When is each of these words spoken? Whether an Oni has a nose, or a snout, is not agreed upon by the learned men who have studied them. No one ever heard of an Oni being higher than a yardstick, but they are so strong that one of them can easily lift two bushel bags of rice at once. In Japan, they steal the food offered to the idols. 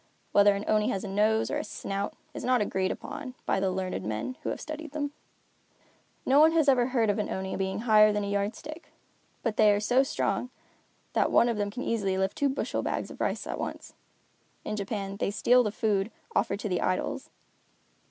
Whether 0.31 0.55
an 0.55 0.65
Oni 0.67 0.89
has 0.89 1.03
a 1.03 1.07
nose, 1.07 1.51
or 1.51 1.59
a 1.59 1.63
snout, 1.63 2.15
is 2.33 2.43
not 2.43 2.59
agreed 2.59 2.89
upon 2.89 3.35
by 3.45 3.59
the 3.59 3.69
learned 3.69 4.03
men 4.03 4.35
who 4.41 4.49
have 4.49 4.59
studied 4.59 4.93
them. 4.93 5.11
No 6.25 6.39
one 6.39 6.53
ever 6.57 6.87
heard 6.87 7.11
of 7.11 7.19
an 7.19 7.29
Oni 7.29 7.55
being 7.55 7.81
higher 7.81 8.11
than 8.11 8.23
a 8.23 8.27
yardstick, 8.27 8.91
but 9.43 9.57
they 9.57 9.71
are 9.71 9.79
so 9.79 10.01
strong 10.01 10.49
that 11.13 11.31
one 11.31 11.47
of 11.47 11.57
them 11.57 11.69
can 11.69 11.83
easily 11.83 12.17
lift 12.17 12.35
two 12.35 12.49
bushel 12.49 12.81
bags 12.81 13.11
of 13.11 13.21
rice 13.21 13.45
at 13.45 13.59
once. 13.59 13.93
In 14.65 14.75
Japan, 14.75 15.17
they 15.17 15.29
steal 15.29 15.61
the 15.61 15.71
food 15.71 16.09
offered 16.35 16.59
to 16.61 16.67
the 16.67 16.81
idols. 16.81 17.29